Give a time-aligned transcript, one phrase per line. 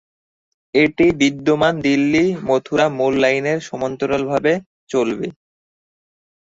[0.73, 4.53] এটি বিদ্যমান দিল্লি-মথুরা মূল লাইনের সমান্তরালভাবে
[4.89, 5.27] চলবে।